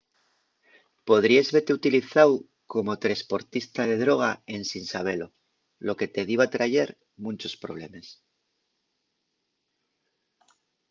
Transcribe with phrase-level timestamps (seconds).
[1.07, 2.31] podríes vete utilizáu
[2.73, 5.27] como tresportista de droga ensin sabelo
[5.85, 6.89] lo que te diba trayer
[7.23, 8.07] munchos problemes